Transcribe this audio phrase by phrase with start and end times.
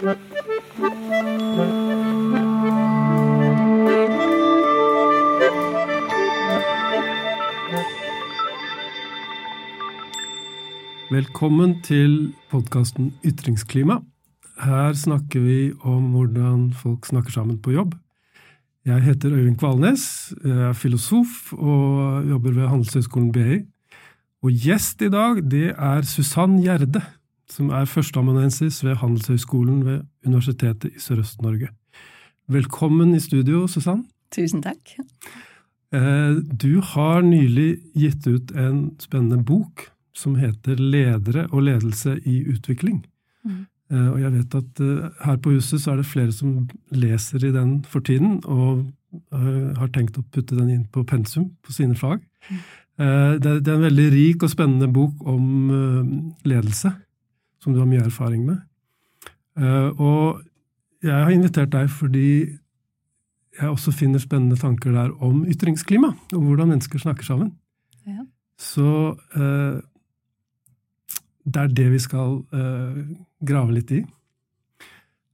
[0.00, 0.14] Velkommen
[11.84, 14.00] til podkasten Ytringsklima.
[14.56, 17.92] Her snakker vi om hvordan folk snakker sammen på jobb.
[18.88, 23.60] Jeg heter Øyvind Kvalnes, jeg er filosof og jobber ved Handelshøyskolen BI.
[24.40, 27.04] Og gjest i dag, det er Susann Gjerde,
[27.50, 31.68] som er førsteamanuensis ved Handelshøyskolen ved Universitetet i Sørøst-Norge.
[32.50, 34.04] Velkommen i studio, Susann.
[34.34, 34.94] Tusen takk.
[35.92, 42.40] Eh, du har nylig gitt ut en spennende bok som heter Ledere og ledelse i
[42.50, 43.02] utvikling.
[43.44, 43.66] Mm.
[43.90, 44.80] Og jeg vet at
[45.24, 48.84] her på huset så er det flere som leser i den for tiden, og
[49.32, 52.20] har tenkt å putte den inn på pensum på sine fag.
[52.46, 52.60] Mm.
[53.42, 55.72] Det er en veldig rik og spennende bok om
[56.46, 56.92] ledelse,
[57.60, 58.60] som du har mye erfaring med.
[60.00, 60.40] Og
[61.04, 62.30] jeg har invitert deg fordi
[63.60, 67.52] jeg også finner spennende tanker der om ytringsklima, om hvordan mennesker snakker sammen.
[68.08, 68.24] Ja.
[68.56, 69.20] Så
[71.44, 72.98] det er det vi skal uh,
[73.46, 74.00] grave litt i.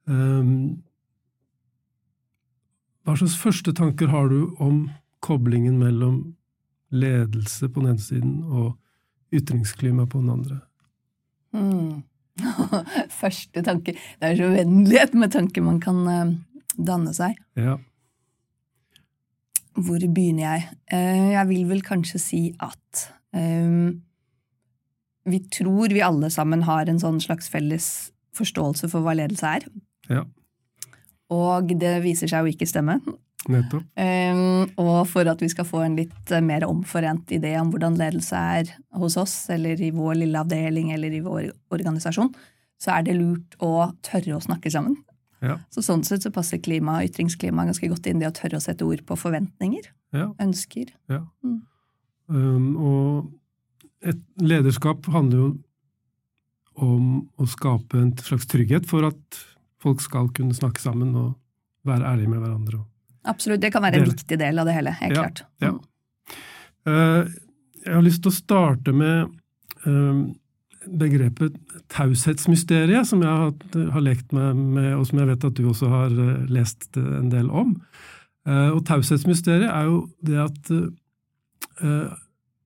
[0.07, 0.83] Um,
[3.07, 4.87] hva slags første tanker har du om
[5.25, 6.37] koblingen mellom
[6.95, 8.77] ledelse på den ene siden og
[9.35, 10.61] ytringsklima på den andre?
[11.55, 12.03] Mm.
[13.21, 16.35] første tanke Det er så uendelighet med tanker man kan uh,
[16.77, 17.37] danne seg.
[17.57, 17.79] Ja.
[19.77, 20.67] Hvor begynner jeg?
[20.93, 24.03] Uh, jeg vil vel kanskje si at um,
[25.27, 27.89] vi tror vi alle sammen har en sånn slags felles
[28.37, 29.67] forståelse for hva ledelse er.
[30.13, 30.27] Ja.
[31.33, 33.01] Og det viser seg jo ikke stemme.
[33.53, 33.87] Nettopp.
[33.99, 37.99] Um, og for at vi skal få en litt uh, mer omforent idé om hvordan
[38.01, 42.33] ledelse er hos oss, eller i vår lille avdeling eller i vår organisasjon,
[42.83, 44.99] så er det lurt å tørre å snakke sammen.
[45.45, 45.59] Ja.
[45.73, 48.65] Så Sånn sett så passer klima, og ytringsklima ganske godt inn det å tørre å
[48.65, 49.89] sette ord på forventninger.
[50.17, 50.31] Ja.
[50.43, 50.93] Ønsker.
[51.13, 51.23] Ja.
[51.45, 51.61] Mm.
[52.27, 55.51] Um, og et lederskap handler jo
[56.77, 57.07] om
[57.41, 59.41] å skape en slags trygghet for at
[59.81, 61.35] folk skal kunne snakke sammen og
[61.87, 62.83] være ærlige med hverandre.
[63.27, 63.61] Absolutt.
[63.63, 64.95] Det kan være en viktig del av det hele.
[65.01, 65.45] Helt ja, klart.
[65.63, 65.75] Ja.
[66.87, 67.27] Uh,
[67.87, 69.33] jeg har lyst til å starte med
[69.87, 70.27] uh,
[70.87, 71.57] begrepet
[71.93, 73.55] taushetsmysteriet, som jeg har,
[73.95, 77.33] har, lekt med, med, og som jeg vet at du også har uh, lest en
[77.33, 77.75] del om.
[78.47, 80.69] og taushetsmysteriet er jo det at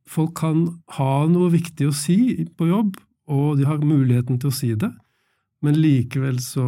[0.04, 0.58] folk kan
[0.98, 2.98] ha noe viktig å si på jobb,
[3.32, 4.90] og de har muligheten til å si det,
[5.64, 6.66] men likevel så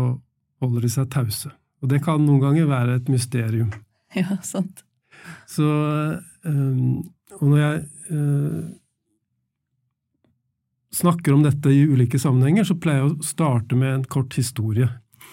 [0.64, 1.52] holder de seg tause.
[1.82, 3.72] Og det kan noen ganger være et mysterium.
[4.12, 4.82] Ja, sant.
[5.48, 5.64] Så
[6.44, 6.98] um,
[7.38, 7.76] Og når jeg
[8.12, 8.64] uh,
[10.92, 14.90] snakker om dette i ulike sammenhenger, så pleier jeg å starte med en kort historie.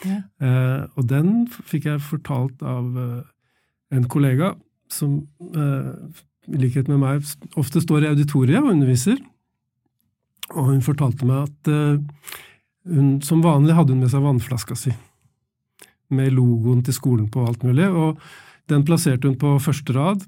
[0.08, 0.22] Ja.
[0.40, 3.20] Uh, og den fikk jeg fortalt av uh,
[3.92, 4.54] en kollega
[4.90, 5.20] som
[6.50, 7.28] i likhet med meg,
[7.60, 9.20] ofte står i auditoriet og underviser.
[10.56, 11.70] Og hun fortalte meg at
[12.90, 14.94] hun som vanlig hadde hun med seg vannflaska si,
[16.14, 18.20] med logoen til skolen på alt mulig, og
[18.70, 20.26] den plasserte hun på første rad.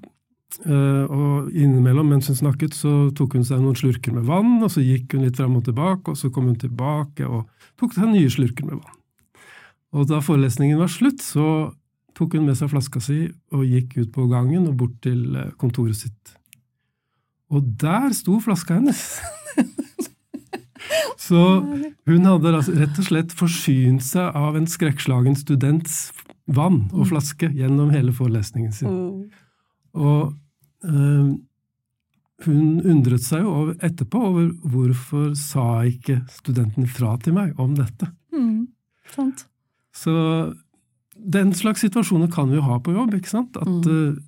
[0.66, 4.68] Uh, og innimellom, mens hun snakket, så tok hun seg noen slurker med vann, og
[4.74, 7.46] så gikk hun litt fram og tilbake, og så kom hun tilbake og
[7.80, 8.98] tok seg nye slurker med vann.
[9.96, 11.72] Og da forelesningen var slutt, så
[12.16, 13.24] tok hun med seg flaska si
[13.56, 16.36] og gikk ut på gangen og bort til eh, kontoret sitt.
[17.52, 19.06] Og der sto flaska hennes!
[21.20, 21.38] Så
[22.08, 26.10] hun hadde rett og slett forsynt seg av en skrekkslagen students
[26.50, 28.98] vann og flaske gjennom hele forelesningen sin.
[29.92, 30.32] Og
[30.88, 31.32] øh,
[32.46, 38.08] hun undret seg jo etterpå over hvorfor sa ikke studenten fra til meg om dette.
[38.34, 38.66] Mm,
[39.14, 39.46] sant.
[39.94, 40.12] Så
[41.14, 43.14] den slags situasjoner kan vi jo ha på jobb.
[43.14, 43.56] ikke sant?
[43.60, 43.82] At mm.
[43.86, 44.18] uh,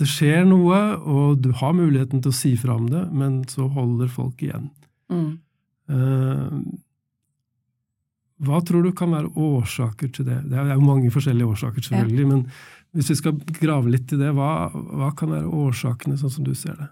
[0.00, 3.68] det skjer noe, og du har muligheten til å si fra om det, men så
[3.72, 4.70] holder folk igjen.
[5.12, 5.38] Mm.
[5.90, 6.60] Uh,
[8.46, 10.42] hva tror du kan være årsaker til det?
[10.50, 12.32] Det er jo mange forskjellige årsaker, selvfølgelig, ja.
[12.34, 16.44] men hvis vi skal grave litt i det, hva, hva, kan være årsakene, sånn som
[16.44, 16.90] du ser det?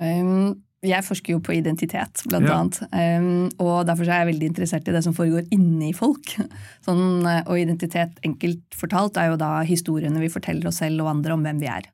[0.00, 2.56] Um, jeg forsker jo på identitet, blant ja.
[2.56, 2.80] annet.
[2.92, 6.36] Um, og derfor er jeg veldig interessert i det som foregår inni folk.
[6.86, 11.12] Sånn, eh, og identitet, enkelt fortalt, er jo da historiene vi forteller oss selv og
[11.16, 11.88] andre om hvem vi er.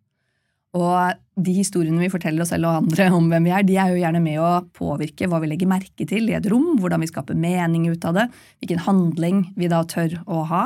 [0.79, 3.93] Og de historiene vi forteller oss selv og andre om hvem vi er, de er
[3.93, 7.11] jo gjerne med å påvirke hva vi legger merke til i et rom, hvordan vi
[7.11, 8.29] skaper mening ut av det,
[8.63, 10.63] hvilken handling vi da tør å ha.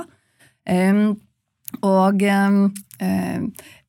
[0.67, 1.17] Um,
[1.83, 2.61] og um,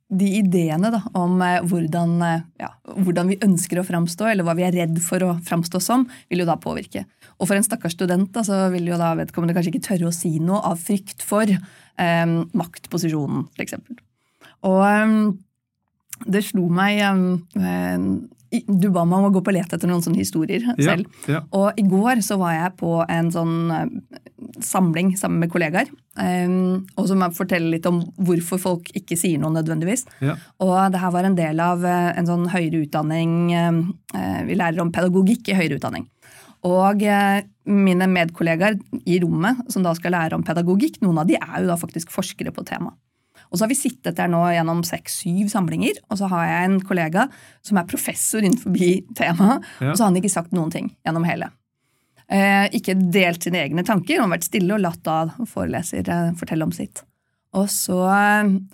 [0.08, 4.56] de ideene da, om eh, hvordan, eh, ja, hvordan, vi ønsker å framstå, eller hva
[4.58, 7.04] vi er redd for å framstå som, vil jo da påvirke.
[7.38, 10.16] Og for en stakkars student da, så vil jo da vedkommende kanskje ikke tørre å
[10.16, 13.76] si noe av frykt for um, maktposisjonen, f.eks.
[14.68, 15.36] Og
[16.26, 18.08] det slo meg eh,
[18.74, 21.06] Du ba meg om å gå på let etter noen sånne historier selv.
[21.28, 21.44] Ja, ja.
[21.58, 24.20] Og i går så var jeg på en sånn eh,
[24.64, 25.90] samling sammen med kollegaer.
[26.18, 30.08] Um, og som forteller litt om hvorfor folk ikke sier noe nødvendigvis.
[30.24, 30.38] Ja.
[30.64, 34.82] Og det her var en del av eh, en sånn høyere utdanning eh, Vi lærer
[34.82, 36.08] om pedagogikk i høyere utdanning.
[36.66, 37.04] Og
[37.70, 41.70] mine medkollegaer i rommet som da skal lære om pedagogikk, noen av de er jo
[41.70, 42.98] da faktisk forskere på temaet.
[43.52, 46.80] Og så har vi sittet der nå gjennom seks-syv samlinger, og så har jeg en
[46.84, 47.28] kollega
[47.66, 48.74] som er professor innenfor
[49.16, 49.92] temaet, Ja.
[49.92, 51.52] og så har han ikke sagt noen ting gjennom hele.
[52.30, 56.34] Eh, ikke delt sine egne tanker, han har vært stille og latt da foreleser eh,
[56.36, 57.04] fortelle om sitt.
[57.56, 57.96] Og så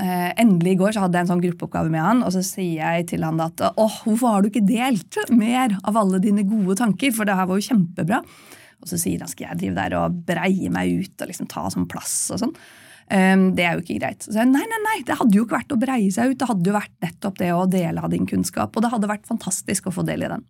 [0.02, 2.82] eh, endelig i går så hadde jeg en sånn gruppeoppgave med han, og så sier
[2.82, 6.80] jeg til han at åh, hvorfor har du ikke delt mer av alle dine gode
[6.82, 8.24] tanker, for det her var jo kjempebra.
[8.84, 11.68] Og så sier han skal jeg drive der og breie meg ut og liksom ta
[11.72, 12.56] sånn plass og sånn.
[13.14, 14.26] Um, det er jo ikke greit.
[14.26, 16.40] Så jeg, nei, nei, nei, det hadde jo ikke vært å breie seg ut.
[16.42, 18.74] Det hadde jo vært nettopp det å dele av din kunnskap.
[18.74, 20.46] Og det hadde vært fantastisk å få del i den.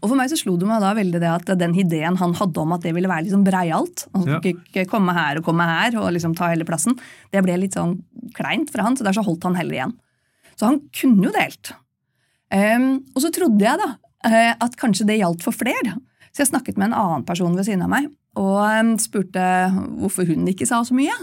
[0.00, 2.62] Og for meg så slo det meg da veldig det at den ideen han hadde
[2.62, 4.62] om at det ville være liksom breialt, han skulle Ja.
[4.64, 6.96] ikke komme her og komme her og liksom ta hele plassen,
[7.34, 7.98] det ble litt sånn
[8.32, 9.92] kleint for han, så der så holdt han heller igjen.
[10.56, 11.72] Så han kunne jo delt.
[12.50, 13.90] Um, og så trodde jeg da
[14.30, 15.98] eh, at kanskje det gjaldt for flere.
[16.30, 19.42] Så jeg snakket med en annen person ved siden av meg og spurte
[19.98, 21.14] hvorfor hun ikke sa så mye.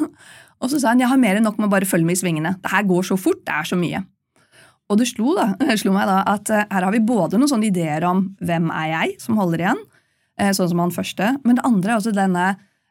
[0.60, 2.20] Og så sa hun jeg har mer enn nok med å bare følge med i
[2.20, 2.56] svingene.
[2.60, 4.04] Det her går så fort, det er så mye.
[4.88, 5.52] Og det slo, da,
[5.82, 8.92] slo meg da at eh, her har vi både noen sånne ideer om hvem er
[8.94, 9.84] jeg, som holder igjen,
[10.40, 12.48] eh, sånn som han første, men det andre er også denne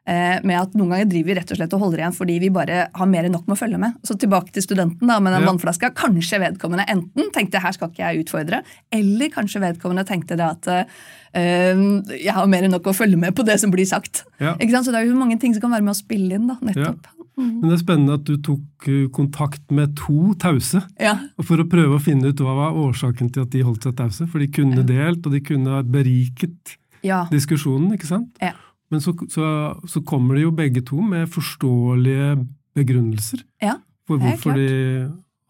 [0.07, 2.77] med at noen ganger driver vi rett og slett og holder igjen fordi vi bare
[2.95, 3.97] har mer enn nok med å følge med.
[4.07, 5.49] Så tilbake til studenten da, med den Ja.
[5.51, 5.89] vannflaska.
[5.97, 8.61] Kanskje vedkommende enten tenkte her skal ikke jeg utfordre,
[8.91, 11.83] eller kanskje vedkommende tenkte det at eh,
[12.23, 14.23] jeg har mer enn nok å følge med på det som blir sagt.
[14.39, 14.55] Ja.
[14.55, 16.47] Så det er jo mange ting som kan være med å spille inn.
[16.47, 17.07] da, nettopp.
[17.37, 21.67] Men det er spennende at du tok eh, kontakt med to tause Ja, for å
[21.69, 24.25] prøve å finne ut hva var årsaken til at de holdt seg tause.
[24.31, 28.31] For de kunne delt, og de kunne ha beriket ja, diskusjonen, ikke sant?
[28.41, 28.55] Ja.
[28.93, 29.47] Men så, så,
[29.89, 32.37] så kommer de jo begge to med forståelige
[32.77, 33.79] begrunnelser ja.
[34.07, 34.67] for hvorfor de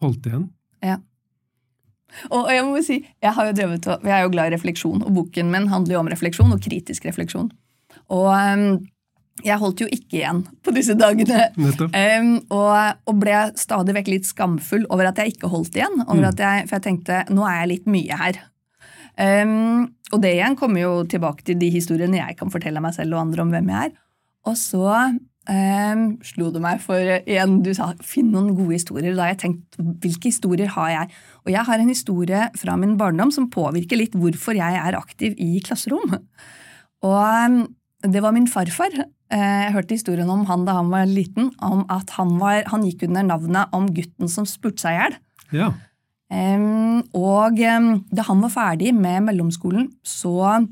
[0.02, 0.48] holdt igjen.
[2.32, 5.02] Og og jeg må si, jeg har jo drevet, jeg er jo glad i refleksjon,
[5.04, 7.50] og boken min handler jo om refleksjon og kritisk refleksjon.
[8.14, 8.78] Og um,
[9.44, 11.44] jeg holdt jo ikke igjen på disse dagene.
[11.94, 16.00] Ehm, og, og ble stadig vekk litt skamfull over at jeg ikke holdt igjen.
[16.00, 16.24] Mm.
[16.26, 18.40] jeg, for jeg tenkte nå er jeg litt mye her.
[19.18, 23.16] Ehm, og det igjen kommer jo tilbake til de historiene jeg kan fortelle meg selv
[23.16, 23.96] og andre om hvem jeg er.
[24.48, 29.16] Og så um, slo det meg for igjen, Du sa finn noen gode historier.
[29.16, 31.18] Da har jeg tenkt hvilke historier har jeg?
[31.44, 35.36] Og jeg har en historie fra min barndom som påvirker litt hvorfor jeg er aktiv
[35.36, 36.16] i klasserom.
[37.04, 37.62] Og um,
[38.06, 38.94] det var min farfar.
[39.28, 42.86] Eh, Jeg hørte historien om han da han var liten, om at han, var, han
[42.86, 45.18] gikk under navnet om gutten som spurte seg i hjel.
[45.58, 45.68] Ja.
[46.28, 50.66] Og da han var ferdig med mellomskolen, så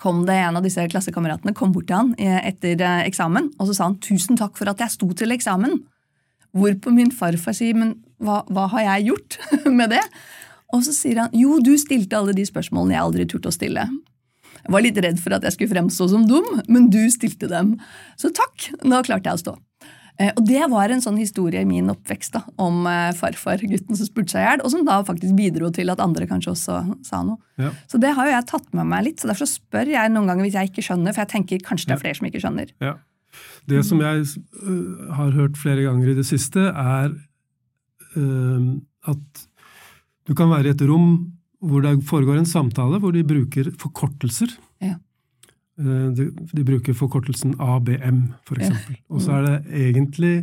[0.00, 3.68] kom det en av disse klassekameratene kom bort til han eh, etter eh, eksamen, og
[3.68, 5.82] så sa han 'tusen takk for at jeg sto til eksamen'.
[6.56, 9.38] Hvorpå min farfar sier 'men hva, hva har jeg gjort
[9.78, 10.06] med det?'
[10.72, 13.88] Og så sier han 'jo, du stilte alle de spørsmålene jeg aldri turte å stille'.
[14.60, 17.78] Jeg var litt redd for at jeg skulle fremstå som dum, men du stilte dem.
[18.16, 19.54] Så takk, nå klarte jeg å stå.
[20.18, 23.98] Eh, Og det var en sånn historie i min oppvekst da, om eh, farfar, gutten
[23.98, 26.80] som spurte seg i hjel, og som da faktisk bidro til at andre kanskje også
[27.06, 27.38] sa noe.
[27.60, 27.70] Ja.
[27.90, 30.46] Så det har jo jeg tatt med meg litt, så derfor spør jeg noen ganger
[30.46, 32.74] hvis jeg ikke skjønner, for jeg tenker kanskje det er flere som ikke skjønner.
[32.82, 32.96] Ja.
[33.70, 37.12] Det som jeg øh, har hørt flere ganger i det siste, er
[38.16, 38.70] uh,
[39.10, 39.44] at
[40.26, 41.12] du kan være i et rom
[41.60, 44.52] hvor det foregår en samtale hvor de bruker forkortelser.
[44.82, 44.96] Ja.
[45.80, 48.68] Eh, De, de bruker forkortelsen ABM, for Ja.
[48.68, 48.98] eksempel.
[49.10, 49.56] Og så er det
[49.88, 50.34] egentlig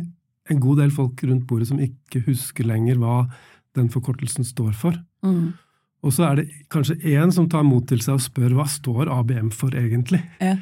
[0.50, 3.28] en god del folk rundt bordet som ikke husker lenger hva
[3.76, 4.96] den forkortelsen står for.
[5.22, 5.52] Mm.
[6.02, 9.10] Og så er det kanskje én som tar mot til seg og spør hva står
[9.12, 10.22] ABM for egentlig?
[10.40, 10.56] Ja.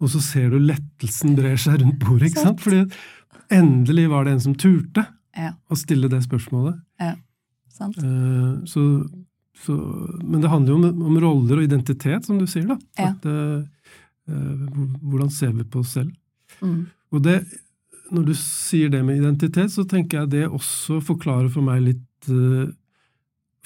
[0.00, 2.60] Og så ser du lettelsen brer seg rundt bordet, ikke sant?
[2.60, 2.84] Fordi
[3.50, 5.06] endelig var det en som turte
[5.36, 6.80] Ja, å stille det spørsmålet.
[7.70, 7.96] sant?
[8.02, 8.82] Uh, Så,
[9.64, 9.74] så,
[10.24, 12.66] men det handler jo om, om roller og identitet, som du sier.
[12.66, 12.76] da.
[12.98, 13.10] Ja.
[13.12, 13.66] At, hvor-
[14.30, 16.12] hvordan ser vi på oss selv?
[16.60, 16.86] Mm.
[17.10, 17.40] Og det,
[18.10, 22.30] når du sier det med identitet, så tenker jeg det også forklarer for meg litt
[22.30, 22.70] uh,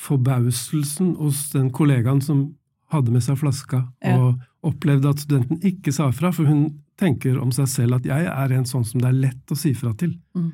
[0.00, 2.48] forbauselsen hos den kollegaen som
[2.92, 4.18] hadde med seg flaska Ja.
[4.18, 8.26] og opplevde at studenten ikke sa fra, for hun tenker om seg selv at jeg
[8.30, 10.14] er en sånn som det er lett å si fra til.
[10.36, 10.52] Mm.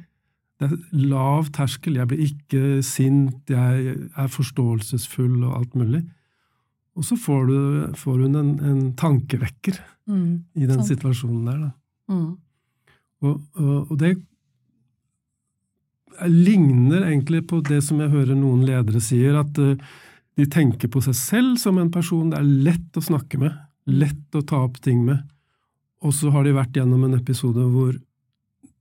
[0.61, 6.03] Det er lav terskel, jeg blir ikke sint, jeg er forståelsesfull og alt mulig.
[6.99, 7.59] Og så får, du,
[7.97, 9.79] får hun en, en tankevekker
[10.11, 10.45] Mm.
[10.59, 10.89] i den Sant.
[10.89, 11.59] situasjonen der.
[11.63, 12.15] Da.
[12.15, 12.31] Mm.
[13.23, 14.17] Og, og, og det
[16.27, 19.77] ligner egentlig på det som jeg hører noen ledere sier, at eh,
[20.41, 23.55] de tenker på seg selv som en person det er lett å snakke med,
[23.87, 25.23] lett å ta opp ting med,
[26.03, 27.95] og så har de vært gjennom en episode hvor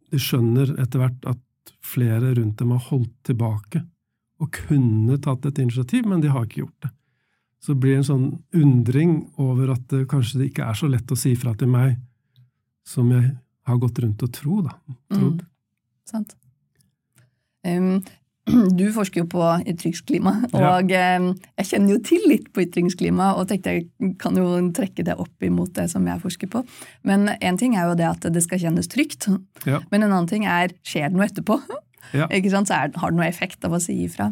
[0.09, 3.83] de skjønner etter hvert at flere rundt dem har holdt tilbake
[4.39, 6.91] og kunne tatt et initiativ, men de har ikke gjort det.
[7.59, 11.11] Så blir det en sånn undring over at det kanskje det ikke er så lett
[11.11, 11.97] å si fra til meg
[12.87, 13.33] som jeg
[13.67, 14.77] har gått rundt og tro, da.
[15.13, 15.43] trodd.
[16.09, 16.31] Sant.
[17.67, 17.99] Um,
[18.79, 20.71] du forsker jo på ytringsklima, Ja.
[20.79, 21.27] og um,
[21.59, 25.45] jeg kjenner jo til litt på ytringsklima, og tenkte jeg kan jo trekke det opp
[25.45, 26.63] imot det som jeg forsker på.
[27.05, 29.27] Men én ting er jo det at det skal kjennes trygt,
[29.67, 29.83] Ja.
[29.91, 31.59] men en annen ting er skjer det noe etterpå?
[32.15, 32.25] Ja.
[32.39, 32.71] Ikke sant?
[32.71, 34.31] Så er, har det noe effekt av å si ifra.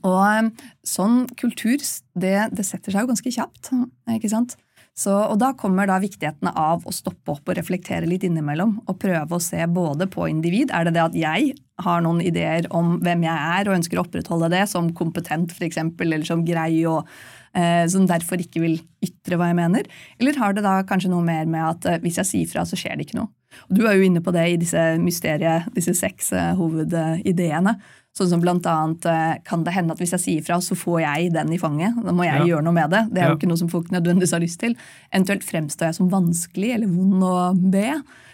[0.00, 0.50] Og um,
[0.86, 1.82] sånn kultur,
[2.18, 3.72] det, det setter seg jo ganske kjapt.
[4.16, 4.56] ikke sant?
[4.92, 8.74] Så, og da kommer da viktigheten av å stoppe opp og reflektere litt innimellom.
[8.84, 10.72] Og prøve å se både på individ.
[10.74, 14.04] Er det det at jeg har noen ideer om hvem jeg er, og ønsker å
[14.04, 17.08] opprettholde det som kompetent, f.eks., eller som grei, og
[17.56, 19.88] eh, som derfor ikke vil ytre hva jeg mener?
[20.20, 22.78] Eller har det da kanskje noe mer med at eh, hvis jeg sier fra, så
[22.78, 23.32] skjer det ikke noe?
[23.68, 27.76] Du er jo inne på det i disse mysteriet, disse seks eh, hovedideene.
[28.12, 30.98] Sånn som blant annet eh, kan det hende at hvis jeg sier fra, så får
[31.00, 31.96] jeg den i fanget.
[32.04, 32.44] Da må jeg Ja.
[32.50, 33.06] gjøre noe med det.
[33.14, 34.76] Det er jo ikke noe som folk nødvendigvis har lyst til.
[35.12, 37.88] Eventuelt fremstår jeg som vanskelig eller vond å be.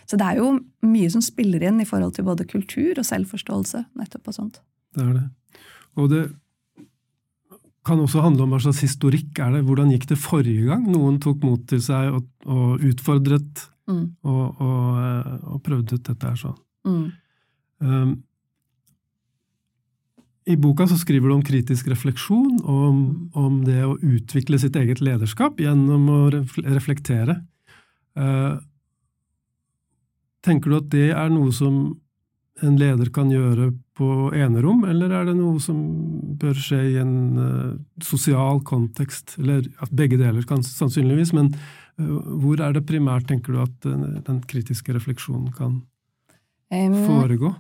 [0.09, 3.85] Så det er jo mye som spiller inn i forhold til både kultur og selvforståelse.
[3.97, 4.61] nettopp og sånt.
[4.97, 5.27] Det er det.
[5.97, 6.25] Og det
[7.87, 9.65] kan også handle om hva slags historikk er det.
[9.65, 14.05] Hvordan gikk det forrige gang noen tok mot til seg og, og utfordret Mm.
[14.29, 16.57] og, og, eh, og prøvde ut dette her sånn.
[16.89, 17.05] Mm.
[17.79, 18.11] Um,
[20.49, 22.99] I boka så skriver du om kritisk refleksjon, og om,
[23.39, 27.41] om det å utvikle sitt eget lederskap gjennom å reflektere.
[28.19, 28.61] Uh,
[30.45, 31.99] tenker du at det er noe som
[32.65, 35.79] en leder kan gjøre på enerom, eller er det noe som
[36.39, 39.37] bør skje i en uh, sosial kontekst?
[39.41, 41.53] Eller at begge deler, kan, sannsynligvis, men
[41.99, 45.81] hvor er det primært, tenker du, at den, den kritiske refleksjonen kan
[46.71, 47.55] foregå?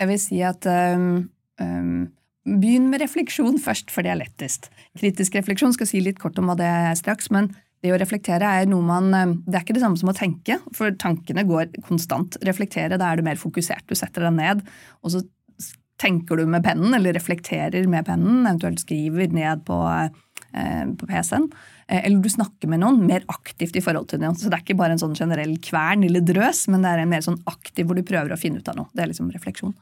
[0.00, 1.26] Jeg vil si at um,
[1.62, 2.06] um,
[2.46, 4.68] Begynn med refleksjon først, for det er lettest.
[5.00, 7.48] Kritisk refleksjon skal si litt kort om hva det er straks, men
[7.82, 9.10] det å reflektere er noe man
[9.44, 12.38] Det er ikke det samme som å tenke, for tankene går konstant.
[12.46, 13.82] Reflektere, da er du mer fokusert.
[13.90, 14.62] Du setter deg ned,
[15.02, 15.24] og så
[16.00, 20.22] tenker du med pennen, eller reflekterer med pennen, eventuelt skriver ned på, eh,
[20.52, 21.50] på PC-en.
[21.88, 24.36] Eh, Eller du snakker med noen mer aktivt i forhold til noen.
[24.38, 27.12] Så det er ikke bare en sånn generell kvern eller drøs, men det er en
[27.12, 28.90] mer sånn aktiv hvor du prøver å finne ut av noe.
[28.92, 29.74] Det er liksom refleksjon.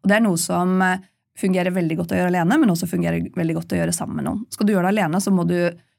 [0.00, 1.04] Og det er noe som eh,
[1.40, 4.28] fungerer veldig godt å gjøre alene, men også fungerer veldig godt å gjøre sammen med
[4.28, 4.42] noen.
[4.52, 5.58] Skal du gjøre det alene, så må du,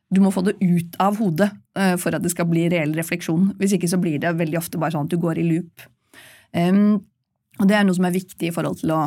[0.10, 3.54] du må få det ut av hodet eh, for at det skal bli reell refleksjon.
[3.62, 5.90] Hvis ikke så blir det veldig ofte bare sånn at du går i loop.
[6.52, 7.00] Um,
[7.62, 9.04] og det er noe som er viktig i forhold til å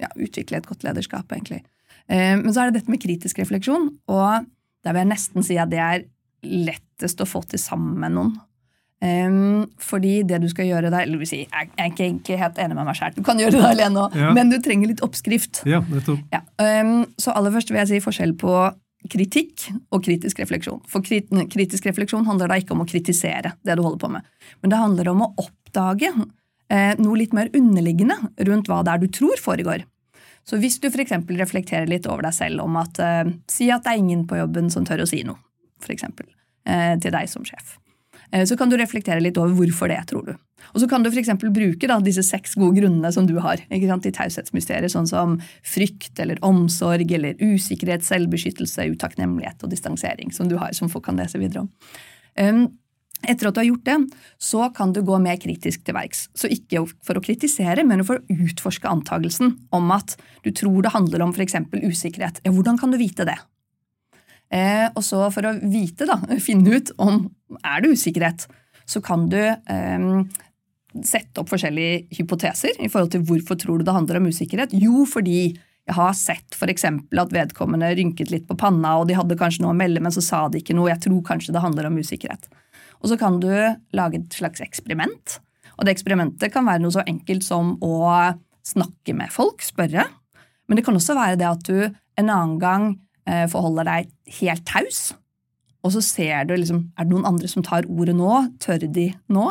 [0.00, 1.64] ja, utvikle et godt lederskap, egentlig.
[2.06, 4.44] Men så er det dette med kritisk refleksjon, og
[4.86, 6.04] der vil jeg nesten si at det er
[6.46, 8.36] lettest å få til sammen med noen.
[9.04, 12.38] Um, fordi det du skal gjøre der eller vil si, Jeg jeg er ikke ikke,
[12.40, 13.12] helt enig med meg sjøl.
[13.12, 14.30] Du kan gjøre det alene òg, Ja.
[14.32, 15.60] men du trenger litt oppskrift.
[15.68, 15.82] Ja.
[16.32, 16.40] Ja,
[16.80, 18.54] um, så aller først vil jeg si forskjell på
[19.12, 20.80] kritikk og kritisk refleksjon.
[20.88, 24.24] For krit kritisk refleksjon handler da ikke om å kritisere det du holder på med,
[24.62, 26.08] men det handler om å oppdage
[26.70, 28.16] eh, noe litt mer underliggende
[28.48, 29.84] rundt hva det er du tror foregår.
[30.46, 31.16] Så hvis du f.eks.
[31.40, 34.70] reflekterer litt over deg selv om at eh, Si at det er ingen på jobben
[34.70, 35.40] som tør å si noe,
[35.82, 36.06] f.eks.
[36.06, 37.76] Eh, til deg som sjef.
[38.30, 40.34] Eh, så kan du reflektere litt over hvorfor det, tror du.
[40.72, 41.34] Og så kan du f.eks.
[41.42, 45.36] bruke da, disse seks gode grunnene som du har ikke sant, i taushetsmysteriet, sånn som
[45.66, 51.18] frykt eller omsorg eller usikkerhet, selvbeskyttelse, utakknemlighet og distansering, som du har, som folk kan
[51.20, 51.70] lese videre om.
[52.36, 52.66] Um,
[53.24, 53.96] etter at du har gjort det,
[54.42, 56.26] så kan du gå mer kritisk til verks.
[56.36, 60.92] Så ikke for å kritisere, men for å utforske antagelsen om at du tror det
[60.94, 61.56] handler om f.eks.
[61.72, 62.42] usikkerhet.
[62.44, 63.38] Ja, hvordan kan du vite det?
[64.54, 67.24] Eh, og så for å vite, da, finne ut om
[67.62, 68.46] er det usikkerhet,
[68.86, 70.10] så kan du eh,
[71.04, 74.76] sette opp forskjellige hypoteser i forhold til hvorfor tror du det handler om usikkerhet.
[74.76, 75.40] Jo, fordi
[75.86, 79.74] jeg har sett eksempel at vedkommende rynket litt på panna, og de hadde kanskje noe
[79.74, 80.90] å melde, men så sa de ikke noe.
[80.90, 82.48] Jeg tror kanskje det handler om usikkerhet.
[83.02, 83.50] Og så kan du
[83.96, 85.38] lage et slags eksperiment.
[85.76, 87.96] Og det eksperimentet kan være noe så enkelt som å
[88.66, 90.06] snakke med folk, spørre.
[90.66, 91.76] Men det kan også være det at du
[92.16, 92.88] en annen gang
[93.28, 94.10] eh, forholder deg
[94.40, 95.12] helt taus.
[95.86, 98.32] Og så ser du liksom, er det noen andre som tar ordet nå?
[98.62, 99.46] Tør de nå?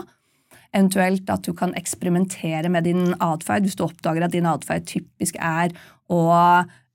[0.75, 5.37] Eventuelt at du kan eksperimentere med din atferd hvis du oppdager at din atferd typisk
[5.39, 5.71] er
[6.11, 6.25] å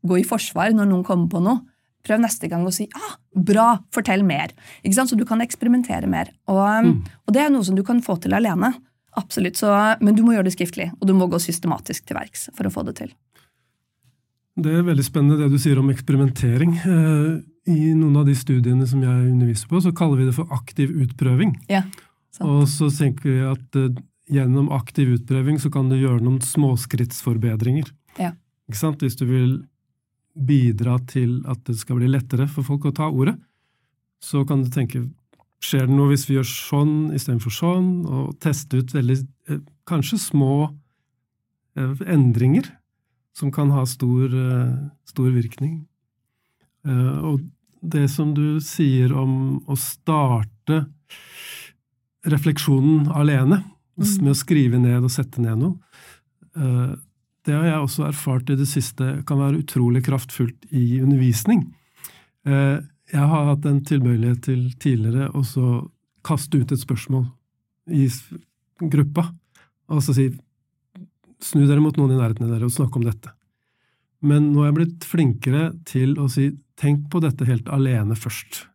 [0.05, 1.63] gå i forsvar når noen kommer på noe.
[2.07, 4.55] Prøv neste gang å si ah, 'bra, fortell mer'.
[4.83, 5.11] Ikke sant?
[5.13, 6.33] Så du kan eksperimentere mer.
[6.49, 6.95] Og, mm.
[7.27, 8.73] og det er noe som du kan få til alene.
[9.19, 12.49] Absolutt, så, Men du må gjøre det skriftlig, og du må gå systematisk til verks
[12.55, 13.15] for å få det til.
[14.61, 16.77] Det er veldig spennende det du sier om eksperimentering.
[16.77, 17.41] Eh,
[17.71, 20.93] I noen av de studiene som jeg underviser på, så kaller vi det for aktiv
[21.05, 21.57] utprøving.
[21.71, 21.85] Ja,
[22.45, 23.91] og så tenker vi at uh,
[24.31, 27.91] gjennom aktiv utprøving så kan du gjøre noen småskrittsforbedringer.
[28.21, 28.33] Ja.
[28.71, 29.51] Hvis du vil
[30.35, 33.37] bidra til at det skal bli lettere for folk å ta ordet,
[34.23, 35.07] så kan du tenke
[35.61, 37.89] Skjer det noe hvis vi gjør sånn istedenfor sånn?
[38.09, 39.17] Og teste ut veldig,
[39.53, 40.71] eh, kanskje små
[41.77, 42.65] endringer
[43.37, 44.33] som kan ha stor,
[45.05, 45.83] stor virkning.
[46.89, 47.45] Og
[47.81, 50.83] det som du sier om å starte
[52.29, 53.63] refleksjonen alene,
[53.97, 54.11] mm.
[54.25, 55.79] med å skrive ned og sette ned noe,
[56.57, 56.93] eh,
[57.47, 61.65] det har jeg også erfart i det siste kan være utrolig kraftfullt i undervisning.
[62.45, 62.79] Eh,
[63.11, 65.73] jeg har hatt en tilbøyelighet til tidligere å
[66.27, 67.27] kaste ut et spørsmål
[67.97, 68.07] i
[68.93, 69.31] gruppa,
[69.91, 70.29] og så si
[71.41, 73.33] snu dere mot noen i nærheten av dere og snakke om dette.
[74.21, 78.67] Men nå er jeg blitt flinkere til å si tenk på dette helt alene først.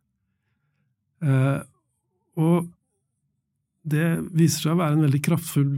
[1.22, 1.60] Eh,
[2.36, 2.66] og
[3.86, 5.70] det viser seg å være en veldig kraftfull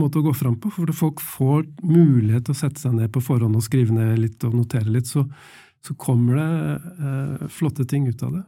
[0.00, 3.22] måte å gå fram på, for folk får mulighet til å sette seg ned på
[3.24, 5.24] forhånd og skrive ned litt og notere litt, så,
[5.84, 6.50] så kommer det
[7.08, 8.44] eh, flotte ting ut av det.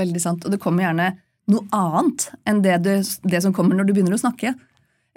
[0.00, 0.46] Veldig sant.
[0.46, 1.12] Og det kommer gjerne
[1.52, 2.92] noe annet enn det, du,
[3.30, 4.56] det som kommer når du begynner å snakke.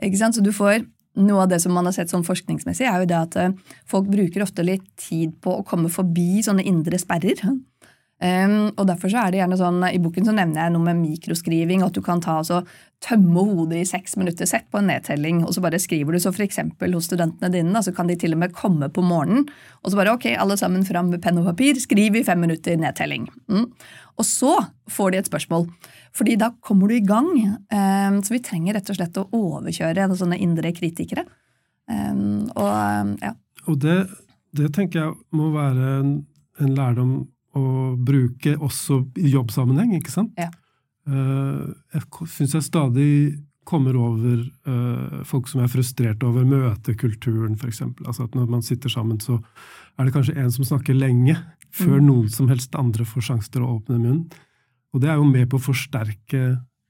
[0.04, 0.38] Ikke sant?
[0.38, 0.84] Så du får
[1.20, 3.56] noe av det som man har sett sånn forskningsmessig, er jo det at eh,
[3.90, 7.42] folk bruker ofte litt tid på å komme forbi sånne indre sperrer.
[8.20, 11.00] Um, og derfor så er det gjerne sånn, I boken så nevner jeg noe med
[11.00, 11.86] mikroskriving.
[11.86, 12.62] At du kan ta altså,
[13.04, 14.48] tømme hodet i seks minutter.
[14.50, 16.20] Sett på en nedtelling, og så bare skriver du.
[16.22, 16.60] Så f.eks.
[16.82, 19.48] hos studentene dine da, så kan de til og med komme på morgenen
[19.80, 21.80] og så bare ok, alle sammen fram med penn og papir.
[21.80, 23.30] Skriv i fem minutter nedtelling.
[23.52, 23.70] Mm.
[24.20, 24.54] Og så
[24.92, 25.68] får de et spørsmål.
[26.16, 27.30] Fordi da kommer du i gang.
[27.72, 31.24] Um, så vi trenger rett og slett å overkjøre sånne indre kritikere.
[31.90, 33.34] Um, og ja.
[33.70, 34.00] Og det,
[34.58, 36.16] det tenker jeg må være en,
[36.60, 37.14] en lærdom
[37.58, 37.64] å
[37.96, 40.36] bruke også i jobbsammenheng, ikke sant?
[40.40, 40.52] Ja.
[41.10, 43.12] Uh, jeg syns jeg stadig
[43.70, 47.84] kommer over uh, folk som er frustrert over møtekulturen, f.eks.
[48.06, 49.38] Altså at når man sitter sammen, så
[49.98, 51.36] er det kanskje en som snakker lenge,
[51.70, 52.08] før mm.
[52.08, 54.24] noen som helst andre får sjanse til å åpne munnen.
[54.96, 56.42] Og det er jo med på å forsterke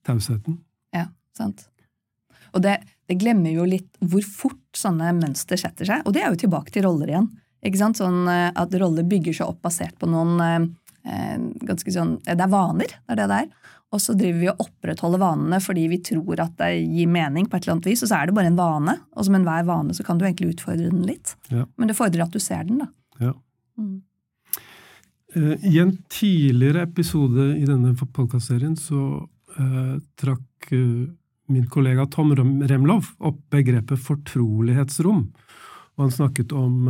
[0.07, 0.61] tausheten.
[0.95, 1.65] Ja, sant.
[2.55, 2.77] Og det,
[3.09, 6.07] det glemmer jo litt hvor fort sånne mønster setter seg.
[6.07, 7.27] Og det er jo tilbake til roller igjen.
[7.65, 7.99] Ikke sant?
[7.99, 10.67] Sånn eh, At roller bygger seg opp basert på noen eh,
[11.11, 12.93] eh, ganske sånn Det er vaner.
[12.93, 13.73] det er det det er.
[13.89, 17.57] Og så driver vi og opprettholder vanene fordi vi tror at det gir mening, på
[17.57, 18.95] et eller annet vis, og så er det bare en vane.
[19.17, 21.33] Og som enhver vane så kan du egentlig utfordre den litt.
[21.49, 21.65] Ja.
[21.79, 22.89] Men det fordrer at du ser den, da.
[23.19, 23.33] Ja.
[23.81, 23.97] Mm.
[25.61, 29.01] I en tidligere episode i denne podkastserien så
[29.59, 31.05] uh, trakk uh,
[31.49, 35.23] min kollega Tom Remlov opp begrepet fortrolighetsrom.
[35.97, 36.85] Og han snakket om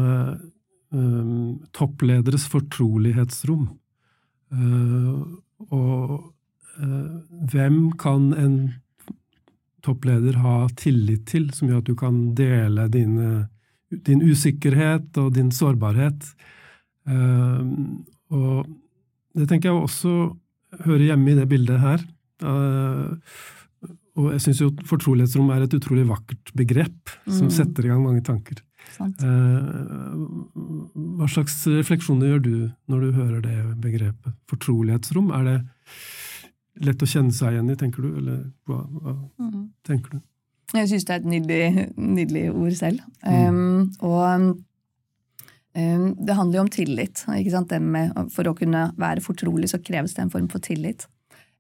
[0.92, 3.70] um, topplederes fortrolighetsrom.
[5.70, 6.12] Og
[6.78, 8.56] hvem kan en
[9.86, 13.48] toppleder ha tillit til, som gjør at du kan dele dine,
[13.90, 16.28] din usikkerhet og din sårbarhet?
[17.10, 17.64] Uh,
[18.30, 18.68] og
[19.38, 20.16] det tenker jeg også
[20.86, 22.04] hører hjemme i det bildet her.
[24.20, 27.54] og jeg syns jo fortrolighetsrom er et utrolig vakkert begrep, som mm.
[27.56, 28.62] setter i gang mange tanker.
[28.96, 29.22] Sant.
[31.20, 32.54] hva slags refleksjoner gjør du
[32.90, 34.36] når du hører det begrepet?
[34.50, 35.30] Fortrolighetsrom?
[35.36, 35.58] Er det
[36.86, 38.10] lett å kjenne seg igjen i, tenker du?
[38.22, 39.68] Eller hva, hva mm.
[39.88, 40.24] tenker du?
[40.78, 43.06] Jeg syns det er et nydelig, nydelig ord selv.
[43.26, 43.48] Mm.
[43.50, 44.26] Um, og
[45.74, 47.24] um, det handler jo om tillit.
[47.82, 51.08] Med, for å kunne være fortrolig så kreves det en form for tillit.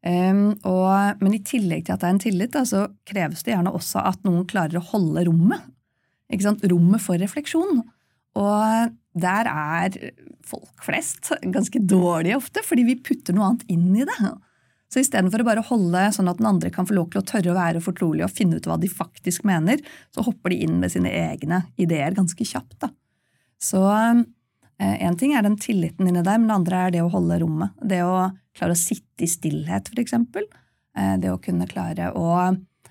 [0.05, 3.55] Um, og, men i tillegg til at det er en tillit, da, så kreves det
[3.55, 5.67] gjerne også at noen klarer å holde rommet
[6.69, 7.81] rommet for refleksjon.
[8.37, 9.95] Og der er
[10.45, 14.19] folk flest ganske dårlige ofte, fordi vi putter noe annet inn i det.
[14.89, 17.51] Så istedenfor å bare holde sånn at den andre kan få lov til å tørre
[17.53, 19.81] å være fortrolig og finne ut hva de faktisk mener,
[20.13, 22.79] så hopper de inn med sine egne ideer ganske kjapt.
[22.81, 22.89] Da.
[23.61, 24.25] Så én
[24.79, 27.77] eh, ting er den tilliten inni der, men det andre er det å holde rommet.
[27.85, 30.17] Det å klare å sitte i stillhet, f.eks.
[30.17, 32.31] Eh, det å kunne klare å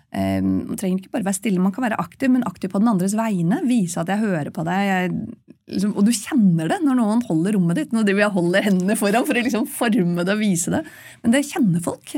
[0.09, 2.89] man ehm, trenger ikke bare være stille, man kan være aktiv, men aktiv på den
[2.89, 3.61] andres vegne.
[3.69, 4.87] Vise at jeg hører på deg.
[4.89, 7.91] Jeg, og du kjenner det når noen holder rommet ditt.
[7.93, 10.83] Nå driver jeg holder hendene foran for å liksom forme det og vise det.
[11.23, 12.15] Men det kjenner folk.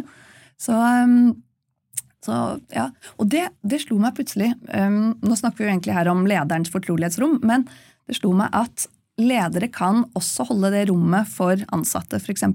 [0.60, 1.32] Så, um,
[2.24, 2.36] så
[2.74, 2.90] ja.
[3.18, 6.70] Og det, det, slo meg plutselig um, Nå snakker vi jo egentlig her om lederens
[6.72, 7.66] fortrolighetsrom, men
[8.06, 8.86] det slo meg at
[9.20, 12.46] ledere kan også holde det rommet for ansatte, f.eks.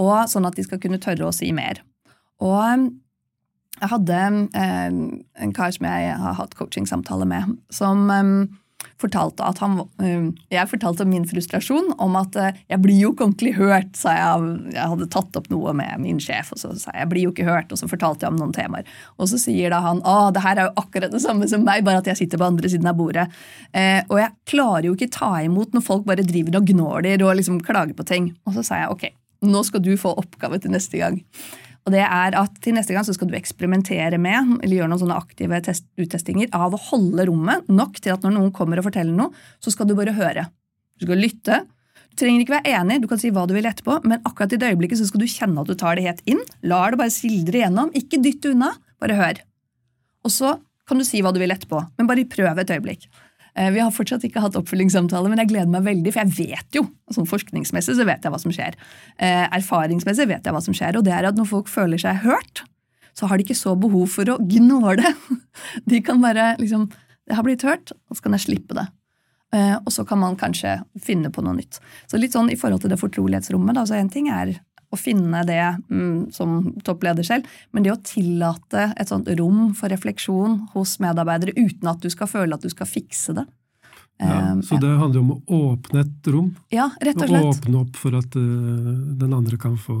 [0.00, 1.82] Og sånn at de skal kunne tørre å si mer.
[2.42, 2.88] Og
[3.78, 8.08] jeg hadde en kar som jeg har hatt coachingsamtale med, som
[8.98, 13.12] fortalte at han eh, Jeg fortalte om min frustrasjon, om at eh, jeg blir jo
[13.12, 14.54] ikke ordentlig hørt, sa jeg.
[14.74, 17.34] Jeg hadde tatt opp noe med min sjef, og så sa jeg jeg blir jo
[17.34, 18.88] ikke hørt, og så fortalte jeg om noen temaer.
[19.18, 21.84] Og så sier da han å, det her er jo akkurat det samme som meg,
[21.86, 23.28] bare at jeg sitter på andre siden av bordet.
[23.72, 27.38] Eh, og jeg klarer jo ikke ta imot når folk bare driver og gnåler og
[27.38, 28.32] liksom klager på ting.
[28.46, 29.08] Og så sa jeg ok,
[29.48, 31.22] nå skal du få oppgave til neste gang.
[31.88, 35.00] Og det er at Til neste gang så skal du eksperimentere med eller gjøre noen
[35.00, 38.88] sånne aktive test, uttestinger av å holde rommet nok til at når noen kommer og
[38.90, 39.32] forteller noe,
[39.64, 40.44] så skal du bare høre.
[41.00, 41.62] Du skal lytte.
[42.12, 44.58] Du trenger ikke være enig, du kan si hva du vil etterpå, men akkurat i
[44.60, 46.42] det øyeblikket så skal du kjenne at du tar det helt inn.
[46.66, 47.94] Lar det bare sildre igjennom.
[47.96, 49.40] Ikke dytt unna, bare hør.
[50.26, 50.56] Og så
[50.88, 53.08] kan du si hva du vil etterpå, men bare prøv et øyeblikk.
[53.58, 56.78] Eh, vi har fortsatt ikke hatt oppfølgingssamtale, men jeg gleder meg veldig, for jeg vet
[56.78, 58.76] jo, sånn forskningsmessig så vet jeg hva som skjer.
[59.18, 62.22] Eh, erfaringsmessig vet jeg hva som skjer, og det er at når folk føler seg
[62.26, 62.62] hørt,
[63.18, 65.10] så har de ikke så behov for å gnåle.
[65.90, 66.86] De kan bare liksom
[67.28, 68.86] Det har blitt hørt, og så kan jeg slippe det.
[69.52, 71.76] Eh, og så kan man kanskje finne på noe nytt.
[72.08, 74.54] Så litt sånn i forhold til det fortrolighetsrommet, da, så en ting er
[74.88, 79.92] å finne det mm, som toppleder selv, men det å tillate et sånt rom for
[79.92, 83.44] refleksjon hos medarbeidere uten at du skal føle at du skal fikse det.
[84.18, 86.50] Ja, um, så det handler om å åpne et rom?
[86.74, 87.50] Ja, rett og slett.
[87.52, 90.00] Åpne opp for at uh, den andre kan få